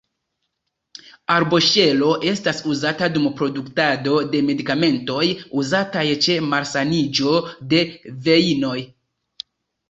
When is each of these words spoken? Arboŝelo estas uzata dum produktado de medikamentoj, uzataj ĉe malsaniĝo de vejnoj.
Arboŝelo 1.33 2.07
estas 2.29 2.61
uzata 2.75 3.09
dum 3.17 3.27
produktado 3.41 4.15
de 4.31 4.41
medikamentoj, 4.47 5.21
uzataj 5.65 6.07
ĉe 6.29 6.39
malsaniĝo 6.55 7.37
de 7.75 7.85
vejnoj. 8.31 8.77